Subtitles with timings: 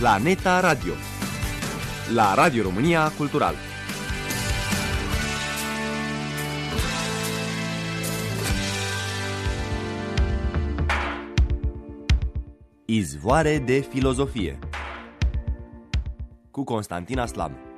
[0.00, 0.94] Planeta Radio.
[2.14, 3.54] La Radio România Cultural.
[12.86, 14.58] Izvoare de filozofie.
[16.50, 17.69] Cu Constantin Aslam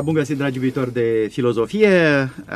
[0.00, 1.88] Bun găsit, dragi viitori de filozofie!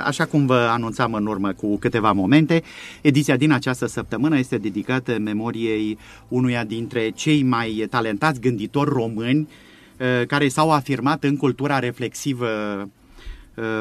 [0.04, 2.62] Așa cum vă anunțam în urmă cu câteva momente,
[3.00, 9.48] ediția din această săptămână este dedicată memoriei unuia dintre cei mai talentați gânditori români
[9.96, 12.88] eh, care s-au afirmat în cultura reflexivă Uh,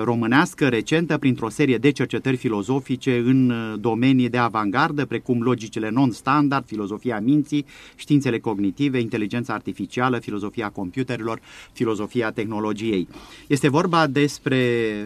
[0.03, 6.65] românească recentă printr-o serie de cercetări filozofice în uh, domenii de avangardă, precum logicile non-standard,
[6.65, 11.39] filozofia minții, științele cognitive, inteligența artificială, filozofia computerilor,
[11.71, 13.07] filozofia tehnologiei.
[13.47, 14.59] Este vorba despre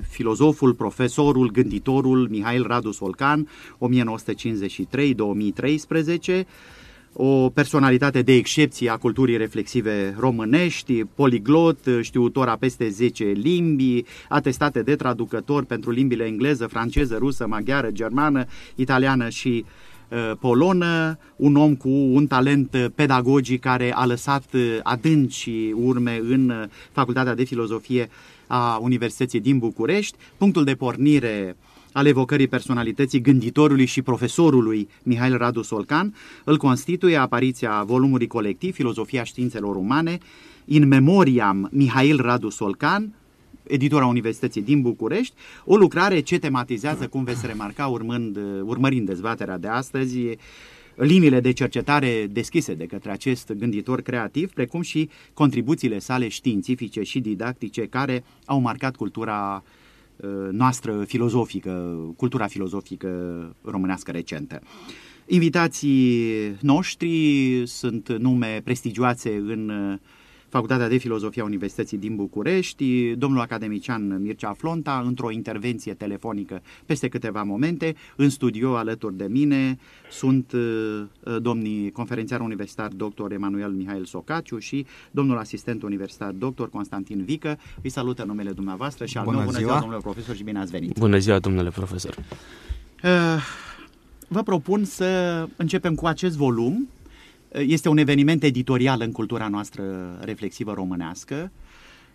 [0.10, 3.48] filozoful, profesorul, gânditorul Mihail Radu Solcan,
[6.42, 6.46] 1953-2013,
[7.14, 14.82] o personalitate de excepție a culturii reflexive românești, poliglot, știutor a peste 10 limbi, atestate
[14.82, 19.66] de traducător pentru limbile engleză, franceză, rusă, maghiară, germană, italiană și
[20.10, 26.50] uh, polonă, un om cu un talent pedagogic care a lăsat uh, adânci urme în
[26.50, 28.10] uh, Facultatea de Filozofie
[28.48, 30.18] a Universității din București.
[30.38, 31.56] Punctul de pornire
[31.94, 39.24] al evocării personalității gânditorului și profesorului Mihail Radu Solcan îl constituie apariția volumului colectiv Filozofia
[39.24, 40.18] științelor umane
[40.66, 43.14] in memoriam Mihail Radu Solcan,
[43.64, 45.34] editora Universității din București,
[45.66, 50.18] o lucrare ce tematizează, cum veți remarca urmând, urmărind dezbaterea de astăzi,
[50.96, 57.20] liniile de cercetare deschise de către acest gânditor creativ, precum și contribuțiile sale științifice și
[57.20, 59.79] didactice care au marcat cultura Uh,
[60.52, 63.10] noastră filozofică, cultura filozofică
[63.62, 64.62] românească recentă.
[65.26, 69.98] Invitații noștri sunt nume prestigioase în uh,
[70.50, 77.08] Facultatea de Filozofie a Universității din București, domnul academician Mircea Flonta, într-o intervenție telefonică peste
[77.08, 79.78] câteva momente, în studio alături de mine
[80.12, 81.06] sunt uh,
[81.42, 83.32] domnii conferențiar universitar dr.
[83.32, 86.64] Emanuel Mihail Socaciu și domnul asistent universitar dr.
[86.64, 87.58] Constantin Vică.
[87.82, 89.46] Îi salută numele dumneavoastră și al bună meu.
[89.46, 90.98] Bună ziua, ziua domnule profesor, și bine ați venit.
[90.98, 92.16] Bună ziua, domnule profesor.
[93.04, 93.44] Uh,
[94.28, 96.90] vă propun să începem cu acest volum
[97.52, 99.84] este un eveniment editorial în cultura noastră
[100.22, 101.52] reflexivă românească.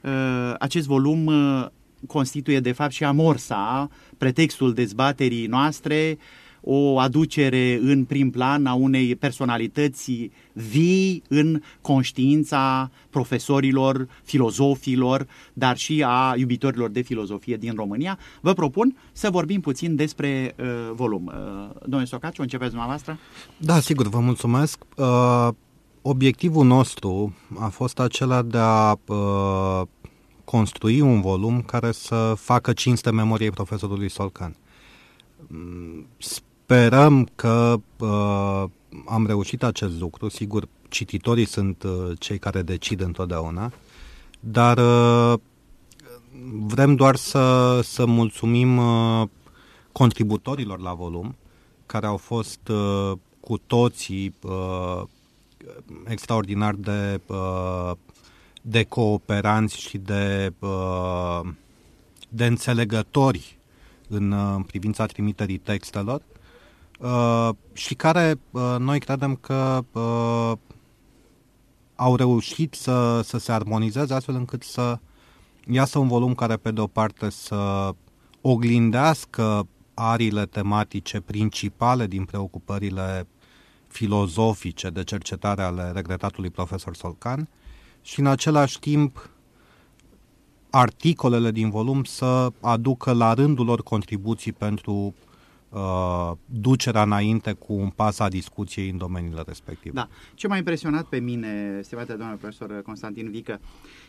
[0.00, 1.66] Uh, acest volum uh,
[2.06, 6.18] constituie de fapt și amorsa, pretextul dezbaterii noastre,
[6.64, 16.04] o aducere în prim plan a unei personalități vii în conștiința profesorilor, filozofilor, dar și
[16.06, 18.18] a iubitorilor de filozofie din România.
[18.40, 21.26] Vă propun să vorbim puțin despre uh, volum.
[21.26, 23.18] Uh, domnule Socaciu, începeți dumneavoastră?
[23.56, 24.78] Da, sigur, vă mulțumesc.
[24.96, 25.48] Uh,
[26.02, 29.82] obiectivul nostru a fost acela de a uh,
[30.44, 34.56] construi un volum care să facă cinste memoriei profesorului Solcan.
[36.66, 38.64] Mm, Sperăm că uh,
[39.06, 40.28] am reușit acest lucru.
[40.28, 43.72] Sigur, cititorii sunt uh, cei care decid întotdeauna,
[44.40, 45.38] dar uh,
[46.52, 49.28] vrem doar să, să mulțumim uh,
[49.92, 51.34] contributorilor la volum,
[51.86, 55.02] care au fost uh, cu toții uh,
[56.06, 57.92] extraordinar de, uh,
[58.62, 61.40] de cooperanți și de, uh,
[62.28, 63.58] de înțelegători
[64.08, 66.34] în, în privința trimiterii textelor Uh,
[67.72, 70.52] și care uh, noi credem că uh,
[71.96, 74.98] au reușit să, să se armonizeze astfel încât să
[75.70, 77.94] iasă un volum care, pe de o parte, să
[78.40, 83.26] oglindească arile tematice principale din preocupările
[83.86, 87.48] filozofice de cercetare ale regretatului profesor Solcan
[88.02, 89.30] și, în același timp,
[90.70, 95.14] articolele din volum să aducă la rândul lor contribuții pentru
[95.74, 99.94] uh, ducerea înainte cu un pas a discuției în domeniile respective.
[99.94, 100.08] Da.
[100.34, 103.60] Ce m-a impresionat pe mine, stimate doamnă profesor Constantin Vică,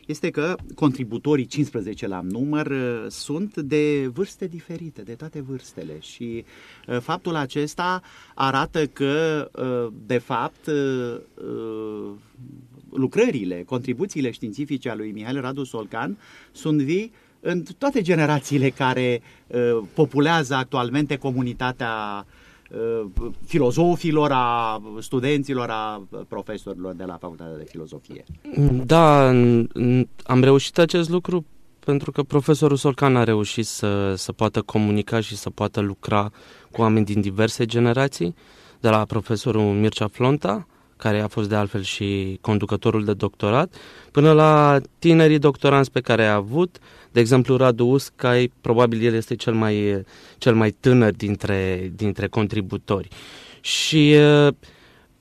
[0.06, 6.46] este că contributorii 15 la număr uh, sunt de vârste diferite, de toate vârstele și
[6.88, 8.02] uh, faptul acesta
[8.36, 10.70] arată că, uh, de fapt,
[12.90, 16.18] lucrările, contribuțiile științifice a lui Mihail Radu Solcan
[16.52, 17.12] sunt vii
[17.46, 22.26] în toate generațiile care uh, populează actualmente comunitatea
[22.72, 28.24] uh, filozofilor, a studenților, a profesorilor de la Facultatea de Filozofie.
[28.86, 29.28] Da,
[30.24, 31.46] am reușit acest lucru
[31.80, 36.32] pentru că profesorul Solcan a reușit să, să poată comunica și să poată lucra
[36.72, 38.36] cu oameni din diverse generații,
[38.80, 43.74] de la profesorul Mircea Flonta, care a fost de altfel și conducătorul de doctorat,
[44.12, 46.78] până la tinerii doctoranți pe care a avut,
[47.12, 50.06] de exemplu Radu Uscai, probabil el este cel mai,
[50.38, 53.08] cel mai tânăr dintre, dintre contributori.
[53.62, 54.16] Și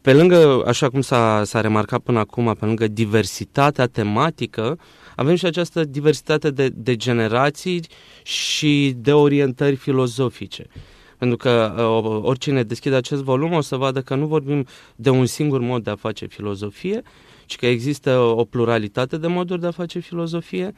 [0.00, 4.78] pe lângă, așa cum s-a, s-a remarcat până acum, pe lângă diversitatea tematică,
[5.16, 7.86] avem și această diversitate de, de generații
[8.22, 10.66] și de orientări filozofice.
[11.24, 14.66] Pentru că uh, oricine deschide acest volum o să vadă că nu vorbim
[14.96, 17.02] de un singur mod de a face filozofie,
[17.46, 20.74] ci că există o pluralitate de moduri de a face filozofie,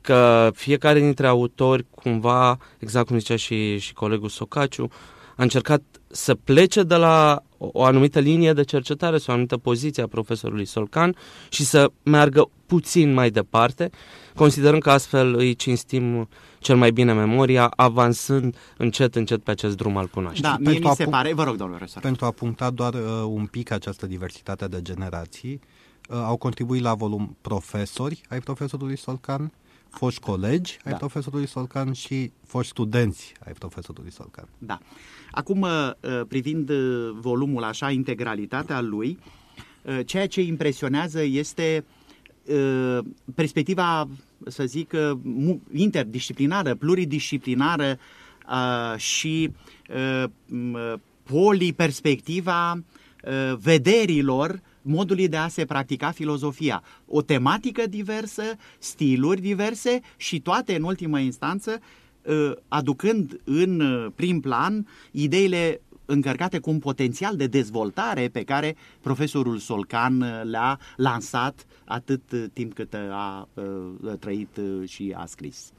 [0.00, 4.88] că fiecare dintre autori, cumva, exact cum zicea și, și colegul Socaciu,
[5.36, 10.02] a încercat să plece de la o anumită linie de cercetare sau o anumită poziție
[10.02, 11.16] a profesorului Solcan
[11.48, 13.90] și să meargă puțin mai departe,
[14.34, 19.96] considerând că astfel îi cinstim cel mai bine memoria, avansând încet, încet pe acest drum
[19.96, 20.50] al cunoașterii.
[20.50, 22.02] Da, mie pentru mi se pare, vă rog, domnule profesor.
[22.02, 25.60] Pentru a puncta doar uh, un pic această diversitate de generații,
[26.08, 29.52] uh, au contribuit la volum profesori ai profesorului Solcan,
[29.90, 30.98] foști colegi ai da.
[30.98, 34.48] profesorului Solcan și foști studenți ai profesorului Solcan.
[34.58, 34.78] Da.
[35.30, 35.90] Acum, uh,
[36.28, 39.18] privind uh, volumul așa, integralitatea lui,
[39.82, 41.84] uh, ceea ce impresionează este
[43.34, 44.08] perspectiva,
[44.46, 44.92] să zic,
[45.72, 47.98] interdisciplinară, pluridisciplinară
[48.96, 49.50] și
[51.22, 52.82] poliperspectiva
[53.58, 56.82] vederilor modului de a se practica filozofia.
[57.06, 58.42] O tematică diversă,
[58.78, 61.80] stiluri diverse și toate, în ultimă instanță,
[62.28, 68.76] ă, aducând în ă, prim plan ideile încărcate cu un potențial de dezvoltare pe care
[69.00, 72.22] profesorul Solcan ă, le-a lansat atât
[72.52, 73.48] timp cât a,
[74.18, 75.72] trăit și a scris.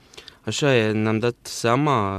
[0.48, 2.18] Așa e, ne-am dat seama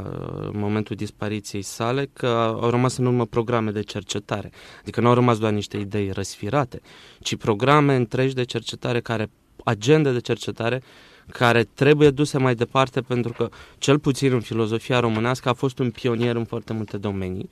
[0.53, 2.27] în momentul dispariției sale că
[2.61, 4.51] au rămas în urmă programe de cercetare.
[4.81, 6.81] Adică nu au rămas doar niște idei răsfirate,
[7.21, 9.31] ci programe întregi de cercetare care,
[9.65, 10.83] agende de cercetare
[11.29, 13.49] care trebuie duse mai departe pentru că,
[13.79, 17.51] cel puțin în filozofia românească, a fost un pionier în foarte multe domenii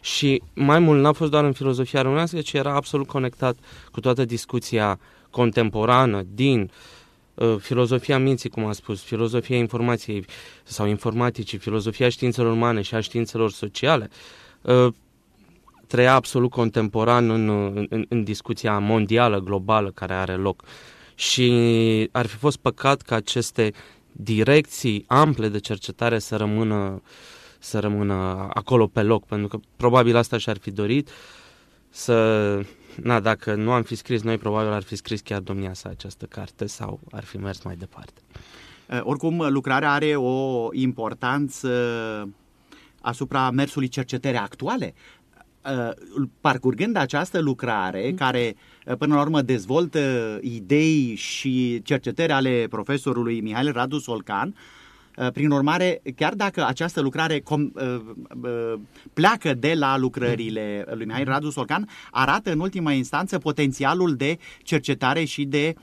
[0.00, 3.56] și mai mult n-a fost doar în filozofia românească, ci era absolut conectat
[3.90, 4.98] cu toată discuția
[5.30, 7.01] contemporană din uh, Uh,
[7.58, 10.24] filozofia minții, cum am spus, filozofia informației
[10.64, 14.10] sau informaticii, filozofia științelor umane și a științelor sociale,
[14.62, 14.92] uh,
[15.86, 17.48] trăia absolut contemporan în,
[17.88, 20.62] în, în discuția mondială, globală care are loc.
[21.14, 23.72] Și ar fi fost păcat ca aceste
[24.12, 27.02] direcții ample de cercetare să rămână,
[27.58, 31.08] să rămână acolo pe loc, pentru că probabil asta și-ar fi dorit
[31.88, 32.60] să
[33.02, 36.26] na, dacă nu am fi scris noi, probabil ar fi scris chiar domnia sa această
[36.26, 38.20] carte sau ar fi mers mai departe.
[38.86, 41.70] Eh, oricum, lucrarea are o importanță
[43.00, 44.94] asupra mersului cercetării actuale.
[45.64, 45.88] Eh,
[46.40, 48.16] parcurgând această lucrare, mm.
[48.16, 54.81] care eh, până la urmă dezvoltă idei și cercetări ale profesorului Mihail Radu Solcan, Uh,
[55.32, 58.00] prin urmare, chiar dacă această lucrare com, uh,
[58.42, 58.80] uh,
[59.12, 65.24] pleacă de la lucrările lui Mihai Radu Solcan, arată în ultima instanță potențialul de cercetare
[65.24, 65.74] și de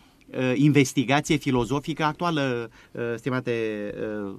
[0.54, 2.70] investigație filozofică actuală,
[3.16, 3.54] stimate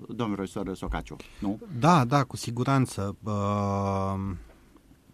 [0.08, 1.60] domnul profesor Socaciu, nu?
[1.78, 3.16] Da, da, cu siguranță.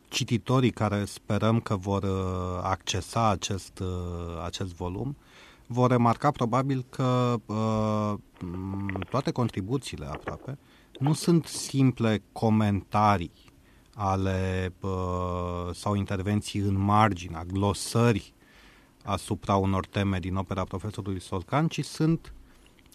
[0.09, 2.05] Cititorii care sperăm că vor
[2.63, 3.83] accesa acest,
[4.45, 5.17] acest volum
[5.67, 8.15] vor remarca probabil că uh,
[9.11, 10.59] toate contribuțiile aproape
[10.99, 13.33] nu sunt simple comentarii
[13.95, 18.35] ale uh, sau intervenții în marginea, glosări
[19.05, 22.33] asupra unor teme din opera profesorului Solcan, ci sunt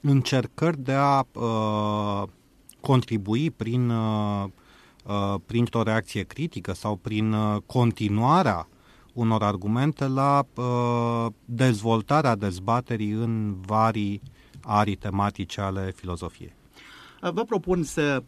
[0.02, 2.24] încercări de a uh,
[2.80, 4.46] contribui prin, uh,
[5.06, 8.68] uh, printr-o reacție critică sau prin uh, continuarea
[9.14, 14.22] unor argumente la uh, dezvoltarea dezbaterii în varii
[14.64, 16.54] arii tematice ale filozofiei.
[17.22, 18.24] Vă propun să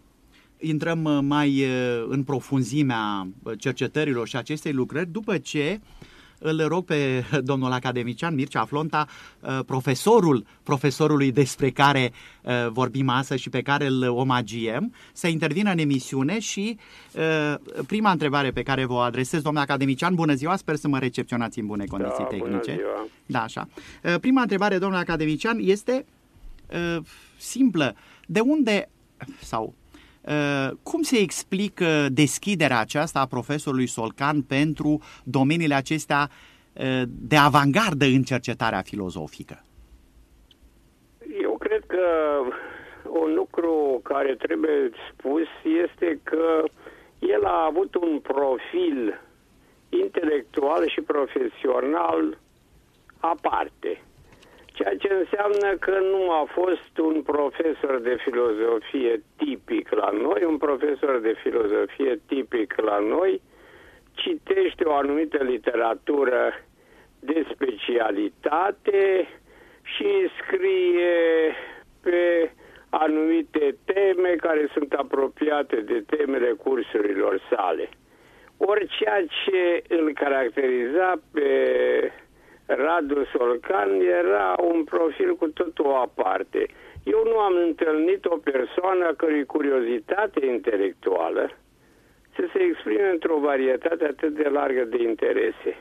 [0.57, 6.11] intrăm uh, mai uh, în profunzimea cercetărilor și acestei lucrări după ce uh,
[6.43, 9.07] îl rog pe domnul academician Mircea Flonta,
[9.39, 15.71] uh, profesorul profesorului despre care uh, vorbim astăzi și pe care îl omagiem, să intervină
[15.71, 16.77] în emisiune și
[17.13, 17.55] uh,
[17.87, 21.65] prima întrebare pe care vă adresez, domnul academician, bună ziua, sper să mă recepționați în
[21.65, 22.49] bune condiții da, tehnice.
[22.49, 23.07] Bună ziua.
[23.25, 23.67] Da, așa.
[24.19, 26.05] Prima întrebare, domnul academician, este
[27.37, 27.95] simplă.
[28.25, 28.89] De unde
[29.41, 29.82] sau Uh,
[30.83, 36.29] cum se explică deschiderea aceasta a profesorului Solcan pentru domeniile acestea
[36.73, 39.63] uh, de avangardă în cercetarea filozofică?
[41.41, 42.03] Eu cred că
[44.03, 45.47] care trebuie spus
[45.83, 46.63] este că
[47.19, 49.21] el a avut un profil
[49.89, 52.37] intelectual și profesional
[53.19, 54.01] aparte.
[54.83, 60.57] Ceea ce înseamnă că nu a fost un profesor de filozofie tipic la noi, un
[60.57, 63.41] profesor de filozofie tipic la noi
[64.11, 66.53] citește o anumită literatură
[67.19, 69.27] de specialitate
[69.83, 70.07] și
[70.41, 71.55] scrie
[72.01, 72.51] pe
[72.89, 77.89] anumite teme care sunt apropiate de temele cursurilor sale.
[78.57, 81.49] Ori ceea ce îl caracteriza pe
[82.75, 86.65] Radu Solcan era un profil cu totul aparte.
[87.03, 91.49] Eu nu am întâlnit o persoană a cărui curiozitate intelectuală
[92.35, 95.77] să se exprime într-o varietate atât de largă de interese.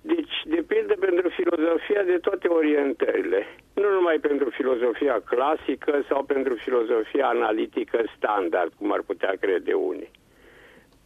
[0.00, 6.54] Deci, de pildă pentru filozofia de toate orientările, nu numai pentru filozofia clasică sau pentru
[6.54, 10.10] filozofia analitică standard, cum ar putea crede unii.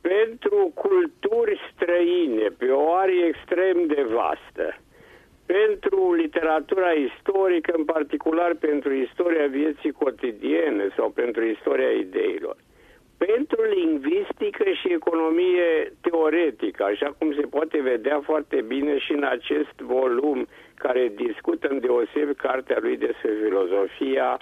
[0.02, 4.76] Pentru culturi străine, pe o arie extrem de vastă,
[5.46, 12.56] pentru literatura istorică, în particular pentru istoria vieții cotidiene sau pentru istoria ideilor.
[13.16, 19.76] Pentru lingvistică și economie teoretică, așa cum se poate vedea foarte bine și în acest
[19.80, 24.40] volum care discută în deoseb cartea lui despre filozofia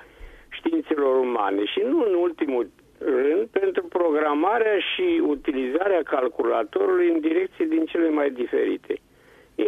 [0.48, 1.64] științelor umane.
[1.64, 2.70] Și nu în ultimul
[3.04, 9.00] rând pentru programarea și utilizarea calculatorului în direcții din cele mai diferite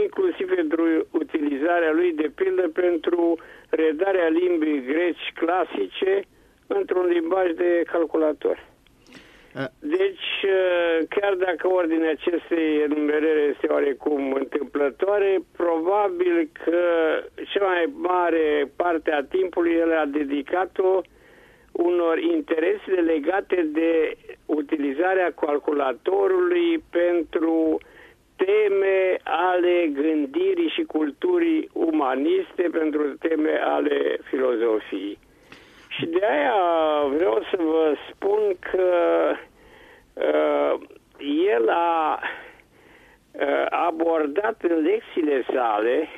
[0.00, 6.22] inclusiv pentru utilizarea lui de pildă pentru redarea limbii greci clasice
[6.66, 8.70] într-un limbaj de calculator.
[9.78, 16.80] Deci, uh, chiar dacă ordinea acestei enumerări este oarecum întâmplătoare, probabil că
[17.52, 21.00] cea mai mare parte a timpului el a dedicat-o
[21.72, 27.78] unor interese legate de utilizarea calculatorului pentru
[28.36, 35.18] teme ale gândirii și culturii umaniste, pentru teme ale filozofiei.
[35.88, 36.54] Și de aia
[37.16, 38.88] vreau să vă spun că
[40.14, 40.80] uh,
[41.52, 42.20] el a
[43.32, 46.08] uh, abordat în lecțiile sale,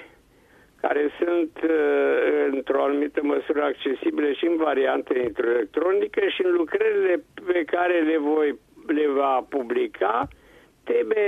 [0.84, 7.64] care sunt uh, într-o anumită măsură accesibile și în variantă electronică și în lucrările pe
[7.64, 10.28] care le, voi, le va publica,
[10.84, 11.26] teme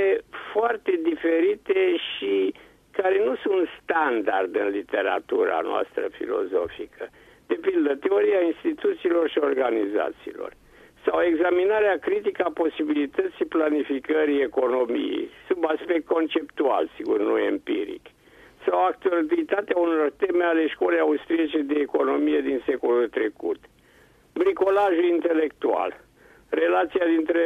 [0.52, 2.54] foarte diferite și
[2.90, 7.04] care nu sunt standard în literatura noastră filozofică.
[7.46, 10.50] De pildă teoria instituțiilor și organizațiilor
[11.04, 18.04] sau examinarea critică a posibilității planificării economiei, sub aspect conceptual, sigur, nu empiric,
[18.66, 23.60] sau actualitatea unor teme ale școlii austriece de economie din secolul trecut,
[24.32, 26.00] bricolajul intelectual,
[26.48, 27.44] relația dintre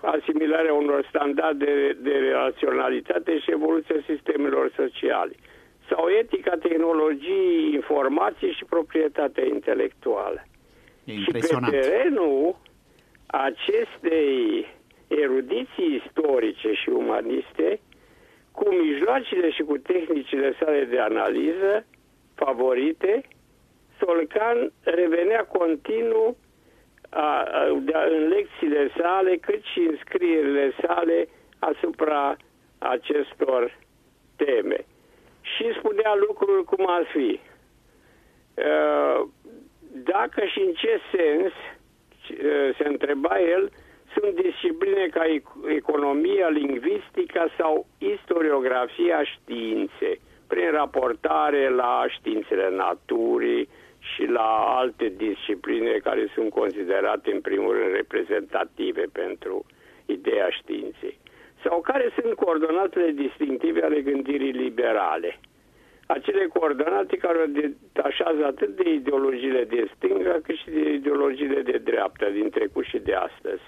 [0.00, 5.34] asimilarea unor standarde de relaționalitate și evoluția sistemelor sociale,
[5.88, 10.44] sau etica tehnologiei informației și proprietatea intelectuală.
[11.04, 11.38] E și pe
[11.70, 12.56] terenul
[13.26, 14.66] acestei
[15.08, 17.80] erudiții istorice și umaniste,
[18.52, 21.84] cu mijloacele și cu tehnicile sale de analiză
[22.34, 23.22] favorite,
[23.98, 26.36] Solcan revenea continuu
[27.10, 31.28] a, a, de, în lecțiile sale, cât și în scrierile sale
[31.58, 32.36] asupra
[32.78, 33.78] acestor
[34.36, 34.84] teme
[35.40, 37.40] și spunea lucruri cum ar fi.
[38.54, 39.28] Uh,
[40.04, 43.70] dacă și în ce sens, uh, se întreba el,
[44.14, 45.24] sunt discipline ca
[45.68, 50.10] economia, lingvistica sau istoriografia științe,
[50.46, 57.94] prin raportare la științele naturii și la alte discipline care sunt considerate în primul rând
[57.94, 59.64] reprezentative pentru
[60.06, 61.18] ideea științei
[61.64, 65.38] sau care sunt coordonatele distinctive ale gândirii liberale.
[66.06, 71.78] Acele coordonate care o detașează atât de ideologiile de stânga cât și de ideologiile de
[71.84, 73.62] dreapta din trecut și de astăzi.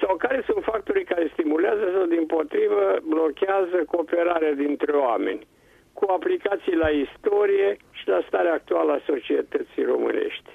[0.00, 5.46] Sau care sunt factorii care stimulează sau din potrivă blochează cooperarea dintre oameni
[5.92, 10.50] cu aplicații la istorie și la starea actuală a societății românești.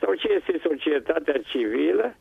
[0.00, 2.16] Sau ce este societatea civilă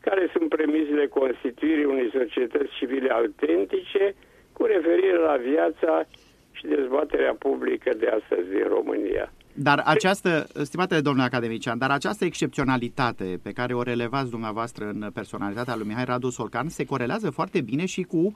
[0.00, 4.14] care sunt premizele constituirii unei societăți civile autentice
[4.52, 6.04] cu referire la viața
[6.52, 9.32] și dezbaterea publică de astăzi din România.
[9.60, 15.76] Dar această, stimate domnule academician, dar această excepționalitate pe care o relevați dumneavoastră în personalitatea
[15.76, 18.32] lui Mihai Radu Solcan se corelează foarte bine și cu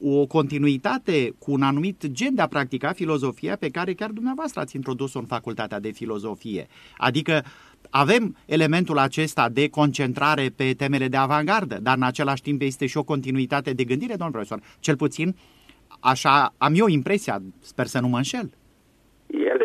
[0.00, 4.76] o continuitate cu un anumit gen de a practica filozofia pe care chiar dumneavoastră ați
[4.76, 6.66] introdus-o în facultatea de filozofie.
[6.96, 7.44] Adică
[7.90, 12.96] avem elementul acesta de concentrare pe temele de avangardă, dar în același timp este și
[12.96, 14.60] o continuitate de gândire, domnul profesor.
[14.78, 15.36] Cel puțin
[16.00, 18.50] așa am eu impresia, sper să nu mă înșel.
[19.26, 19.61] El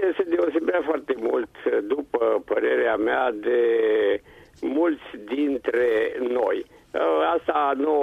[0.67, 3.61] se deosebea foarte mult, după părerea mea, de
[4.61, 6.65] mulți dintre noi.
[7.35, 7.97] Asta nu,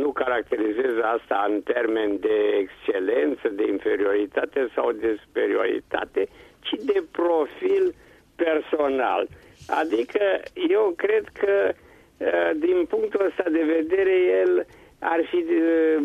[0.00, 6.28] nu caracterizez asta în termen de excelență, de inferioritate sau de superioritate,
[6.60, 7.94] ci de profil
[8.36, 9.26] personal.
[9.68, 10.20] Adică
[10.68, 11.72] eu cred că
[12.54, 14.66] din punctul ăsta de vedere el
[14.98, 15.44] ar fi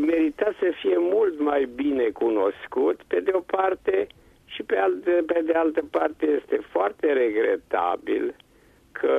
[0.05, 4.07] meritat să fie mult mai bine cunoscut, pe de o parte,
[4.55, 8.35] și pe, alte, pe de altă parte este foarte regretabil
[8.91, 9.15] că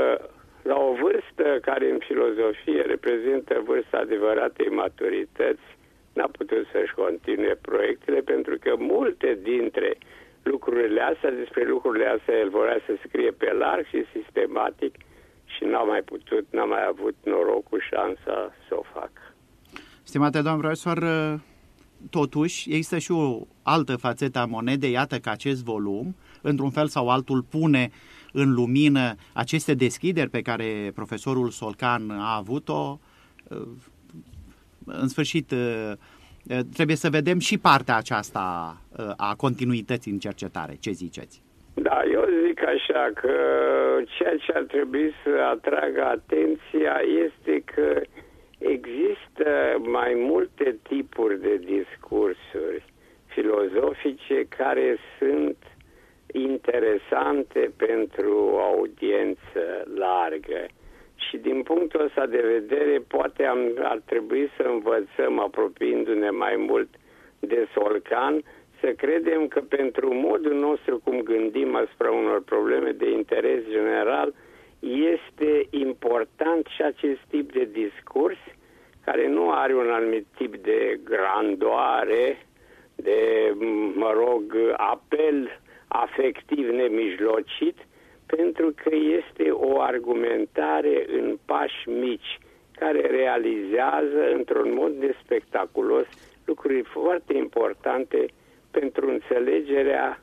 [0.63, 5.69] la o vârstă care în filozofie reprezintă vârsta adevăratei maturități,
[6.13, 9.99] n-a putut să-și continue proiectele pentru că multe dintre
[10.43, 14.95] lucrurile astea, despre lucrurile astea el vorea să scrie pe larg și sistematic
[15.45, 19.23] și n-a mai putut, n-a mai avut norocul, șansa să o facă.
[20.03, 20.99] Stimate domn profesor,
[22.11, 27.09] totuși există și o altă fațetă a monedei, iată că acest volum, într-un fel sau
[27.09, 27.91] altul, pune
[28.33, 32.99] în lumină aceste deschideri pe care profesorul Solcan a avut-o.
[34.85, 35.53] În sfârșit,
[36.75, 38.77] trebuie să vedem și partea aceasta
[39.17, 40.77] a continuității în cercetare.
[40.81, 41.43] Ce ziceți?
[41.75, 43.31] Da, eu zic așa că
[44.17, 48.01] ceea ce ar trebui să atragă atenția este că
[48.69, 52.85] există mai multe tipuri de discursuri
[53.27, 55.57] filozofice care sunt
[56.33, 59.63] interesante pentru o audiență
[59.95, 60.67] largă.
[61.17, 66.89] Și din punctul ăsta de vedere, poate am, ar trebui să învățăm, apropiindu-ne mai mult
[67.39, 68.43] de Solcan,
[68.81, 74.35] să credem că pentru modul nostru cum gândim asupra unor probleme de interes general,
[74.81, 78.39] este important și acest tip de discurs
[79.07, 82.47] care nu are un anumit tip de grandoare,
[82.95, 83.53] de,
[83.95, 87.77] mă rog, apel afectiv nemijlocit,
[88.27, 92.39] pentru că este o argumentare în pași mici,
[92.79, 96.07] care realizează într-un mod nespectaculos
[96.45, 98.27] lucruri foarte importante
[98.71, 100.21] pentru înțelegerea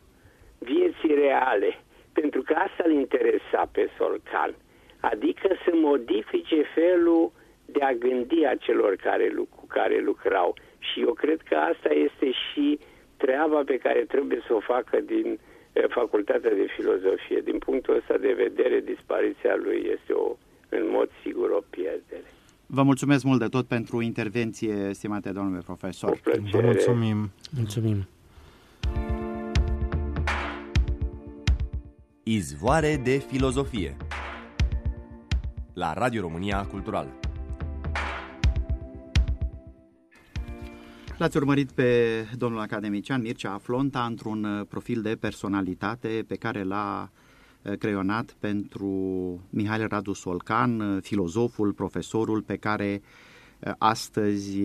[0.57, 1.79] vieții reale.
[2.13, 4.55] Pentru că asta îl interesa pe Solcan,
[4.99, 7.31] adică să modifice felul
[7.65, 10.55] de a gândi a celor care, cu care lucrau.
[10.79, 12.79] Și eu cred că asta este și
[13.17, 15.39] treaba pe care trebuie să o facă din
[15.89, 17.41] facultatea de filozofie.
[17.43, 20.35] Din punctul ăsta de vedere, dispariția lui este o,
[20.69, 22.27] în mod sigur o pierdere.
[22.65, 26.19] Vă mulțumesc mult de tot pentru intervenție, stimate domnule profesor.
[26.51, 27.31] Vă mulțumim.
[27.55, 28.07] Mulțumim.
[32.23, 33.97] Izvoare de filozofie
[35.73, 37.22] la Radio România Cultural.
[41.23, 47.11] L-ați urmărit pe domnul academician Mircea Aflonta într-un uh, profil de personalitate pe care l-a
[47.61, 48.89] uh, creionat pentru
[49.49, 53.01] Mihail Radu Solcan, uh, filozoful, profesorul pe care
[53.77, 54.59] astăzi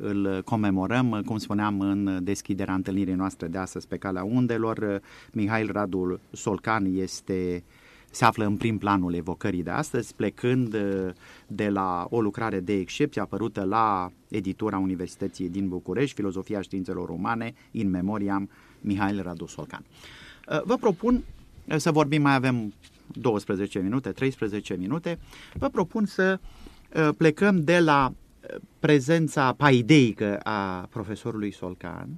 [0.00, 5.00] îl comemorăm, cum spuneam în deschiderea întâlnirii noastre de astăzi pe calea undelor.
[5.32, 7.83] Mihail Radu Solcan este uh,
[8.14, 11.10] se află în prim planul evocării de astăzi, plecând uh,
[11.46, 17.54] de la o lucrare de excepție apărută la editura Universității din București, Filozofia Științelor Romane,
[17.70, 18.50] in memoriam
[18.80, 19.84] Mihail Radu Solcan.
[20.48, 21.24] Uh, vă propun
[21.64, 22.74] uh, să vorbim, mai avem
[23.06, 25.18] 12 minute, 13 minute,
[25.52, 26.38] vă propun să
[27.16, 28.12] plecăm de la
[28.78, 32.08] prezența paideică a profesorului Solcan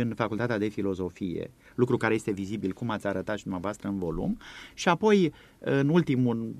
[0.00, 4.38] în Facultatea de Filozofie, lucru care este vizibil, cum ați arătat și dumneavoastră în volum,
[4.74, 6.54] și apoi, în ultimul,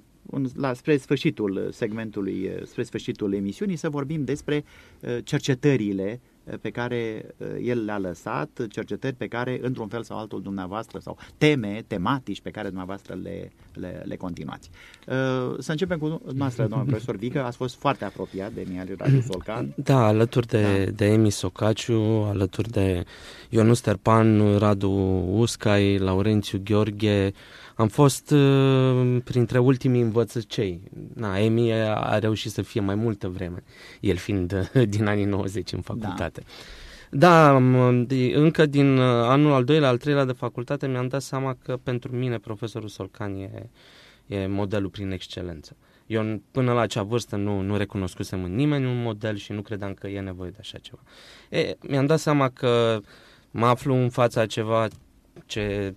[0.54, 4.64] la, spre sfârșitul segmentului, spre sfârșitul emisiunii, să vorbim despre
[5.00, 6.20] uh, cercetările
[6.60, 11.18] pe care uh, el le-a lăsat, cercetări pe care, într-un fel sau altul, dumneavoastră, sau
[11.38, 14.70] teme, tematici pe care dumneavoastră le, le, le continuați.
[15.06, 15.14] Uh,
[15.58, 19.74] să începem cu dumneavoastră, domnul profesor Vică, ați fost foarte apropiat de Mihail Radu Solcan.
[19.76, 20.90] Da, alături de, da.
[20.90, 23.04] de Emi Socaciu, alături de
[23.48, 24.90] Ionus Terpan, Radu
[25.30, 27.32] Uscai, Laurențiu Gheorghe,
[27.74, 30.80] am fost uh, printre ultimii învățăcei.
[31.14, 33.62] Na, Emi a reușit să fie mai multă vreme,
[34.00, 36.40] el fiind uh, din anii 90 în facultate.
[36.40, 36.52] Da.
[37.16, 37.56] Da,
[38.32, 42.16] încă din uh, anul al doilea, al treilea de facultate mi-am dat seama că pentru
[42.16, 43.68] mine profesorul Solcan e,
[44.26, 45.76] e modelul prin excelență.
[46.06, 49.94] Eu până la acea vârstă nu, nu recunoscusem în nimeni un model și nu credeam
[49.94, 51.00] că e nevoie de așa ceva.
[51.50, 53.00] E, mi-am dat seama că
[53.50, 54.88] mă aflu în fața ceva
[55.46, 55.94] ce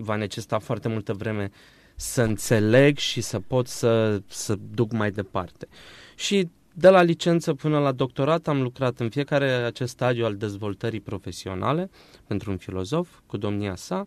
[0.00, 1.50] va necesita foarte multă vreme
[1.94, 5.68] să înțeleg și să pot să, să duc mai departe.
[6.14, 11.00] Și de la licență până la doctorat am lucrat în fiecare acest stadiu al dezvoltării
[11.00, 11.90] profesionale
[12.26, 14.06] pentru un filozof cu domnia sa.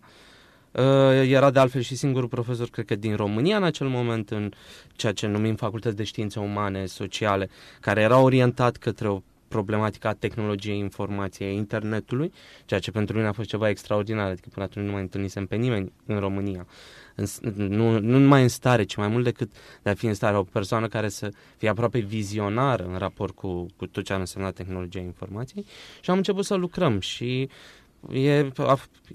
[0.71, 0.81] Uh,
[1.29, 4.51] era de altfel și singurul profesor, cred că din România în acel moment, în
[4.95, 10.77] ceea ce numim Facultăți de Științe Umane, Sociale, care era orientat către o problematica tehnologiei
[10.77, 12.31] informației, internetului,
[12.65, 15.55] ceea ce pentru mine a fost ceva extraordinar, adică până atunci nu mai întâlnisem pe
[15.55, 16.67] nimeni în România.
[17.15, 20.37] În, nu, nu numai în stare, ci mai mult decât de a fi în stare,
[20.37, 24.53] o persoană care să fie aproape vizionară în raport cu, cu tot ce a însemnat
[24.53, 25.65] tehnologia informației
[26.01, 27.49] și am început să lucrăm și
[28.11, 28.51] e,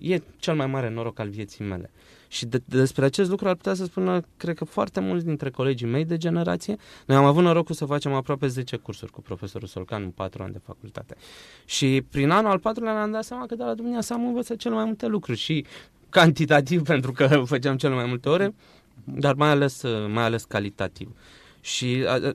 [0.01, 1.91] e cel mai mare noroc al vieții mele.
[2.33, 5.87] Și de, despre acest lucru ar putea să spună, cred că foarte mulți dintre colegii
[5.87, 6.77] mei de generație.
[7.07, 10.53] Noi am avut norocul să facem aproape 10 cursuri cu profesorul Solcan în 4 ani
[10.53, 11.17] de facultate.
[11.65, 14.73] Și prin anul al patrulea ne-am dat seama că de la Dumnezeu am învățat cel
[14.73, 15.65] mai multe lucruri și
[16.09, 18.55] cantitativ pentru că făceam cel mai multe ore,
[19.05, 21.09] dar mai ales, mai ales calitativ.
[21.61, 22.35] Și a,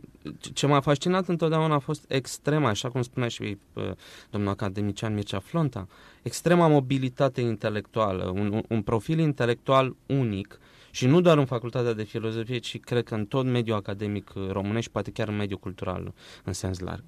[0.54, 3.92] ce m-a fascinat întotdeauna a fost extrema, așa cum spunea și uh,
[4.30, 5.88] domnul academician Mircea Flonta,
[6.22, 10.60] extrema mobilitate intelectuală, un, un profil intelectual unic
[10.92, 14.90] și nu doar în facultatea de filozofie, ci cred că în tot mediul academic românesc,
[14.90, 17.04] poate chiar în mediul cultural în sens larg.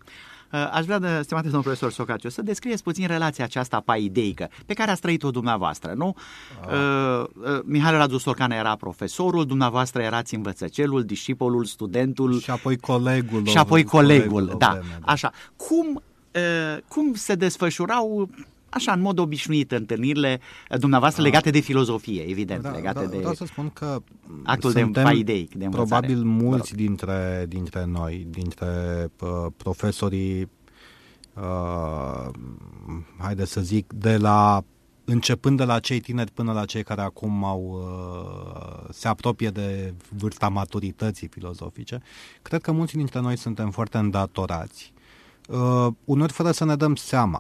[0.51, 4.73] Uh, aș vrea, de, stimate domnul profesor Socaciu, să descrieți puțin relația aceasta paideică pe
[4.73, 6.15] care ați trăit-o dumneavoastră, nu?
[6.61, 6.73] Ah.
[6.73, 12.39] Uh, uh, Mihai Radu Sorcan era profesorul, dumneavoastră erați învățăcelul, discipolul, studentul.
[12.39, 13.45] Și apoi colegul.
[13.45, 15.11] Și apoi colegul, colegul da, vreme, da.
[15.11, 15.31] Așa.
[15.55, 16.01] Cum,
[16.35, 18.29] uh, cum se desfășurau
[18.69, 20.39] așa, în mod obișnuit, întâlnirile
[20.79, 21.27] dumneavoastră da.
[21.27, 24.01] legate de filozofie, evident, da, legate da, de vreau să spun că
[24.43, 26.07] actul de paideic, de învățare.
[26.07, 28.67] Probabil mulți dintre, dintre noi, dintre
[29.19, 30.49] uh, profesorii,
[31.33, 32.29] uh,
[33.17, 34.63] haide să zic, de la
[35.05, 39.93] începând de la cei tineri până la cei care acum au, uh, se apropie de
[40.17, 42.01] vârsta maturității filozofice,
[42.41, 44.93] cred că mulți dintre noi suntem foarte îndatorați,
[45.47, 47.39] uh, uneori fără să ne dăm seama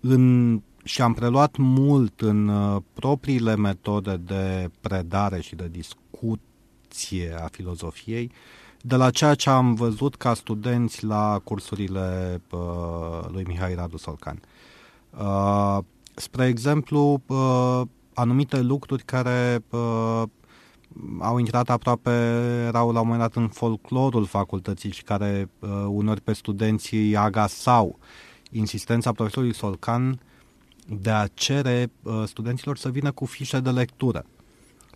[0.00, 7.46] în, și am preluat mult în uh, propriile metode de predare și de discuție a
[7.46, 8.32] filozofiei
[8.82, 14.40] de la ceea ce am văzut ca studenți la cursurile uh, lui Mihai Radu Solcan.
[15.18, 15.78] Uh,
[16.14, 17.82] spre exemplu, uh,
[18.14, 20.22] anumite lucruri care uh,
[21.18, 22.10] au intrat aproape,
[22.66, 27.98] erau la un moment dat în folclorul facultății și care uh, unor pe studenții agasau.
[27.98, 30.20] Uh, insistența profesorului Solcan
[30.86, 34.24] de a cere uh, studenților să vină cu fișe de lectură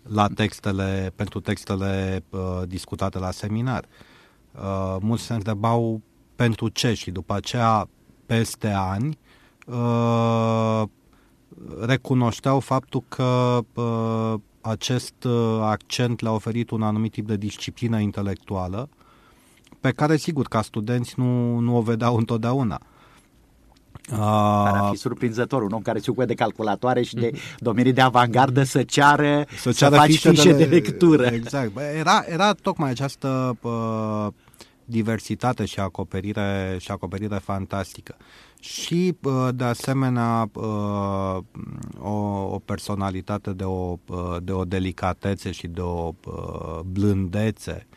[0.03, 3.85] la textele, pentru textele uh, discutate la seminar.
[4.51, 6.01] Uh, mulți se întrebau
[6.35, 7.89] pentru ce și după aceea,
[8.25, 9.17] peste ani,
[9.65, 10.83] uh,
[11.81, 18.89] recunoșteau faptul că uh, acest uh, accent le-a oferit un anumit tip de disciplină intelectuală
[19.79, 22.81] pe care, sigur, ca studenți nu, nu o vedeau întotdeauna.
[24.09, 28.01] Care ar fi surprinzător, un om care se ocupă de calculatoare și de domenii de
[28.01, 31.25] avangardă să ceară să, ceară să faci fișe, fișe de, de lectură.
[31.25, 31.71] Exact.
[31.97, 34.27] Era, era tocmai această uh,
[34.85, 38.15] diversitate și acoperire, și acoperire fantastică.
[38.59, 41.37] Și, uh, de asemenea, uh,
[41.99, 42.13] o,
[42.51, 47.87] o personalitate de o, uh, de o delicatețe și de o uh, blândețe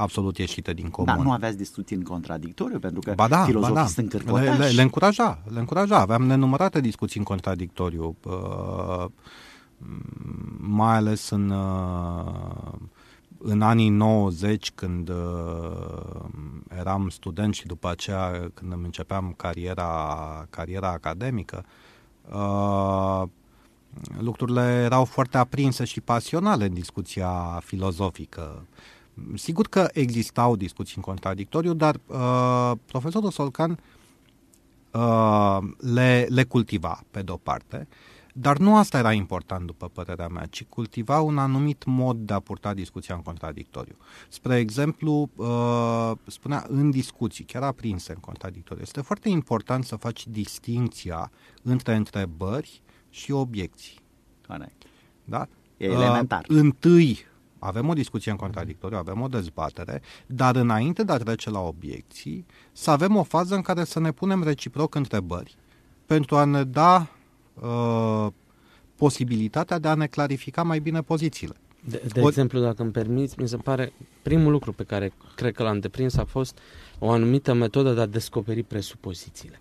[0.00, 1.14] absolut ieșită din comun.
[1.14, 3.86] Dar nu aveați discuții în contradictoriu, pentru că ba da, filozofii ba da.
[3.86, 5.98] sunt le, le, le încuraja, le încuraja.
[5.98, 9.04] Aveam nenumărate discuții în contradictoriu, uh,
[10.58, 12.72] mai ales în, uh,
[13.38, 15.16] în anii 90, când uh,
[16.78, 21.64] eram student și după aceea când îmi începeam cariera, cariera academică,
[22.30, 23.22] uh,
[24.18, 28.64] lucrurile erau foarte aprinse și pasionale în discuția filozofică.
[29.34, 33.78] Sigur că existau discuții în contradictoriu, dar uh, profesorul Solcan
[34.90, 37.88] uh, le, le cultiva pe de-o parte,
[38.34, 42.40] dar nu asta era important, după părerea mea, ci cultiva un anumit mod de a
[42.40, 43.96] purta discuția în contradictoriu.
[44.28, 50.26] Spre exemplu, uh, spunea în discuții, chiar aprinse în contradictoriu, este foarte important să faci
[50.26, 51.30] distinția
[51.62, 53.98] între întrebări și obiecții.
[54.46, 54.82] Corect.
[55.24, 55.48] Da?
[55.76, 56.44] E elementar.
[56.48, 57.18] Uh, întâi
[57.60, 62.46] avem o discuție în contradictoriu, avem o dezbatere, dar înainte de a trece la obiecții,
[62.72, 65.56] să avem o fază în care să ne punem reciproc întrebări
[66.06, 67.08] pentru a ne da
[67.54, 68.26] uh,
[68.96, 71.54] posibilitatea de a ne clarifica mai bine pozițiile.
[71.84, 72.26] De, de o...
[72.26, 73.92] exemplu, dacă îmi permiți, mi se pare
[74.22, 76.58] primul lucru pe care cred că l-am deprins a fost
[76.98, 79.60] o anumită metodă de a descoperi presupozițiile.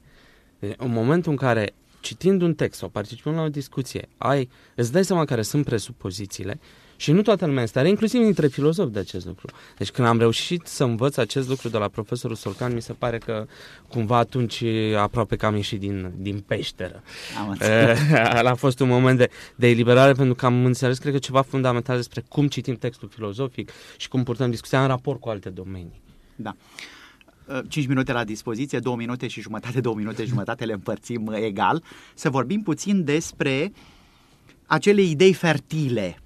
[0.59, 4.91] Deci, în momentul în care citind un text sau participând la o discuție, ai, îți
[4.91, 6.59] dai seama care sunt presupozițiile
[6.99, 9.47] Și nu toată lumea este, inclusiv dintre filozofi de acest lucru.
[9.77, 13.17] Deci când am reușit să învăț acest lucru de la profesorul Solcan, mi se pare
[13.17, 13.45] că
[13.88, 14.63] cumva atunci
[14.97, 17.03] aproape că am ieșit din, din peșteră.
[17.39, 17.57] Am
[18.47, 21.95] a fost un moment de, de eliberare pentru că am înțeles, cred că ceva fundamental
[21.95, 26.01] despre cum citim textul filozofic și cum purtăm discuția în raport cu alte domenii.
[26.35, 26.55] Da.
[27.67, 31.25] 5 uh, minute la dispoziție, 2 minute și jumătate, 2 minute și jumătate le împărțim
[31.25, 31.83] uh, egal,
[32.13, 33.71] să vorbim puțin despre
[34.65, 36.17] acele idei fertile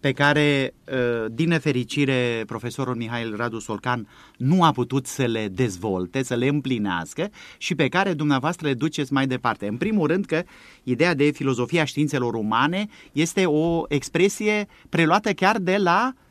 [0.00, 6.22] pe care, uh, din nefericire, profesorul Mihail Radu Solcan nu a putut să le dezvolte,
[6.22, 9.66] să le împlinească și pe care dumneavoastră le duceți mai departe.
[9.66, 10.42] În primul rând că
[10.82, 16.27] ideea de filozofia științelor umane este o expresie preluată chiar de la uh, Uh,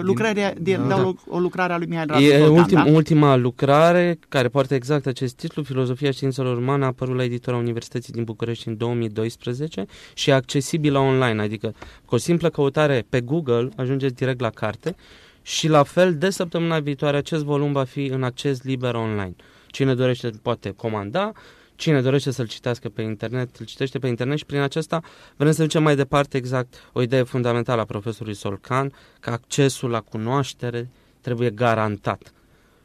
[0.00, 1.06] lucrarea, din, de, da.
[1.06, 2.90] o, o lucrare a lui Mihai Radu E ultim, da?
[2.90, 8.12] ultima lucrare care poartă exact acest titlu, Filozofia Științelor Umane, a apărut la editora Universității
[8.12, 13.68] din București în 2012 și e accesibilă online, adică cu o simplă căutare pe Google
[13.76, 14.96] ajungeți direct la carte
[15.42, 19.34] și la fel de săptămâna viitoare acest volum va fi în acces liber online.
[19.66, 21.32] Cine dorește poate comanda,
[21.80, 25.00] cine dorește să-l citească pe internet, îl citește pe internet și prin acesta
[25.36, 30.00] vrem să ducem mai departe exact o idee fundamentală a profesorului Solcan, că accesul la
[30.00, 30.90] cunoaștere
[31.20, 32.32] trebuie garantat.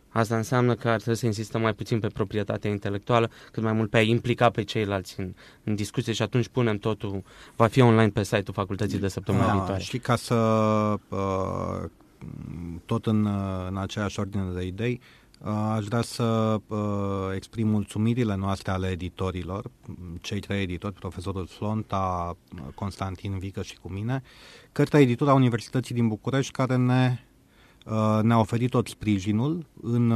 [0.10, 3.90] Asta înseamnă că ar trebui să insistăm mai puțin pe proprietatea intelectuală, cât mai mult
[3.90, 7.24] pe a implica pe ceilalți în, în discuție și atunci punem totul,
[7.56, 9.82] va fi online pe site-ul facultății de săptămâna da, viitoare.
[9.82, 10.36] Și ca să,
[11.10, 11.90] uh,
[12.86, 13.28] tot în,
[13.70, 16.78] în aceeași ordine de idei, Uh, aș vrea să uh,
[17.36, 19.72] exprim mulțumirile noastre ale editorilor,
[20.22, 22.38] cei trei editori, profesorul Flonta,
[22.76, 24.22] Constantin Vică și cu mine,
[24.72, 27.20] către editura Universității din București, care ne,
[27.86, 30.12] uh, ne-a oferit tot sprijinul în,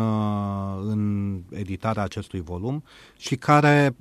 [0.90, 2.84] în editarea acestui volum
[3.18, 3.96] și care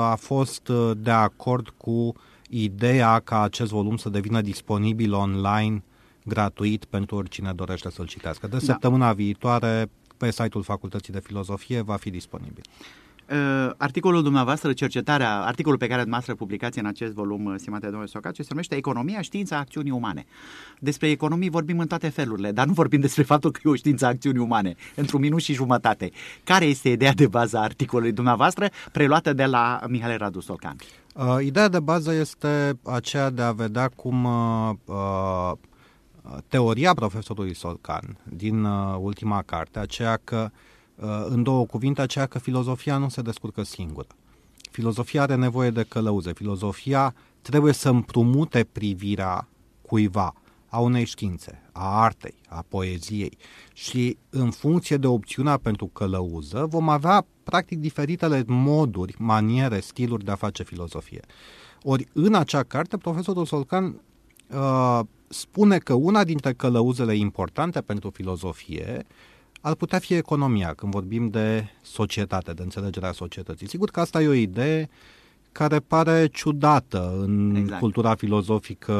[0.00, 2.14] a fost de acord cu
[2.48, 5.82] ideea ca acest volum să devină disponibil online
[6.24, 8.46] gratuit pentru oricine dorește să-l citească.
[8.46, 8.64] De da.
[8.64, 12.62] săptămâna viitoare pe site-ul Facultății de Filozofie va fi disponibil.
[13.30, 18.06] Uh, articolul dumneavoastră, cercetarea, articolul pe care dumneavoastră publicați în acest volum, uh, stimate domnule
[18.06, 20.24] Socace, se numește Economia, știința, acțiunii umane.
[20.78, 24.04] Despre economii vorbim în toate felurile, dar nu vorbim despre faptul că e o știință
[24.04, 26.10] a acțiunii umane, într-un minut și jumătate.
[26.44, 30.76] Care este ideea de bază a articolului dumneavoastră, preluată de la Mihai Radu Solcan?
[31.14, 35.52] Uh, ideea de bază este aceea de a vedea cum uh, uh,
[36.48, 40.50] teoria profesorului Solcan din uh, ultima carte, aceea că,
[40.94, 44.08] uh, în două cuvinte, aceea că filozofia nu se descurcă singură.
[44.70, 46.32] Filozofia are nevoie de călăuze.
[46.32, 49.48] Filozofia trebuie să împrumute privirea
[49.82, 50.34] cuiva,
[50.68, 53.38] a unei științe, a artei, a poeziei
[53.72, 60.30] și în funcție de opțiunea pentru călăuză vom avea practic diferitele moduri, maniere, stiluri de
[60.30, 61.20] a face filozofie.
[61.82, 64.00] Ori în acea carte profesorul Solcan
[64.50, 69.06] uh, spune că una dintre călăuzele importante pentru filozofie
[69.60, 73.68] ar putea fi economia, când vorbim de societate, de înțelegerea societății.
[73.68, 74.88] Sigur că asta e o idee
[75.54, 77.80] care pare ciudată în exact.
[77.80, 78.92] cultura filozofică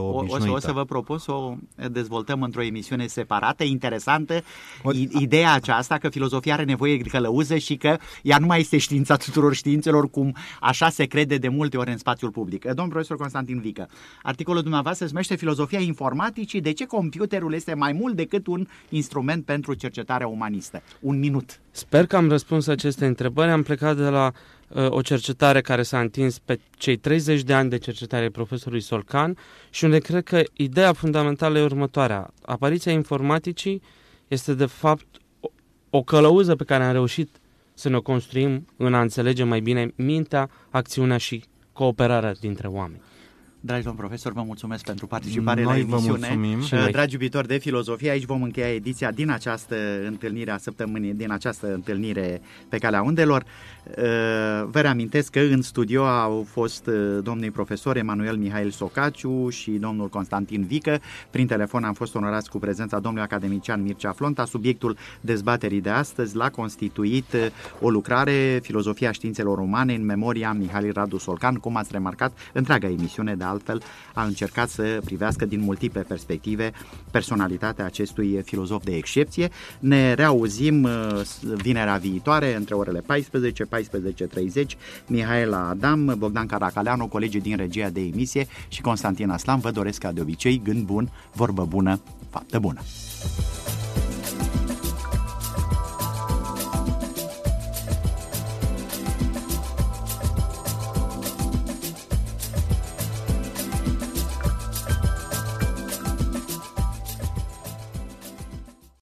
[0.00, 0.50] obișnuită.
[0.50, 1.54] O, o, să, o să vă propun să o
[1.90, 4.42] dezvoltăm într-o emisiune separată, interesantă,
[4.82, 4.90] o...
[5.18, 9.16] ideea aceasta că filozofia are nevoie de călăuză și că ea nu mai este știința
[9.16, 12.64] tuturor științelor, cum așa se crede de multe ori în spațiul public.
[12.64, 13.88] Domnul profesor Constantin Vică,
[14.22, 19.44] articolul dumneavoastră se numește Filozofia informaticii, de ce computerul este mai mult decât un instrument
[19.44, 20.82] pentru cercetarea umanistă?
[21.00, 21.60] Un minut.
[21.70, 23.50] Sper că am răspuns aceste întrebări.
[23.50, 27.70] Am plecat de la uh, o cercetare care s-a întins pe cei 30 de ani
[27.70, 29.36] de cercetare profesorului Solcan
[29.70, 32.30] și unde cred că ideea fundamentală e următoarea.
[32.42, 33.82] Apariția informaticii
[34.28, 35.06] este de fapt
[35.40, 35.48] o,
[35.90, 37.36] o călăuză pe care am reușit
[37.74, 43.02] să ne construim în a înțelege mai bine mintea, acțiunea și cooperarea dintre oameni.
[43.64, 46.28] Dragi domn profesor, vă mulțumesc pentru participare Noi la emisiune.
[46.28, 46.58] Vă mulțumim.
[46.58, 51.30] Uh, dragi iubitori de filozofie, aici vom încheia ediția din această întâlnire a săptămânii, din
[51.30, 53.42] această întâlnire pe calea undelor.
[53.42, 53.94] Uh,
[54.70, 60.08] vă reamintesc că în studio au fost uh, domnii profesor Emanuel Mihail Socaciu și domnul
[60.08, 61.00] Constantin Vică.
[61.30, 64.44] Prin telefon am fost onorați cu prezența domnului academician Mircea Flonta.
[64.44, 67.36] Subiectul dezbaterii de astăzi l-a constituit
[67.80, 73.34] o lucrare Filozofia științelor umane în memoria Mihail Radu Solcan, cum ați remarcat, întreaga emisiune
[73.34, 73.82] de altfel
[74.14, 76.72] a încercat să privească din multiple perspective
[77.10, 79.50] personalitatea acestui filozof de excepție.
[79.78, 80.88] Ne reauzim
[81.56, 84.64] vinerea viitoare între orele 14 14.30,
[85.06, 89.58] Mihaela Adam, Bogdan Caracaleanu, colegii din regia de emisie și Constantin Aslan.
[89.58, 92.80] Vă doresc ca de obicei gând bun, vorbă bună, faptă bună.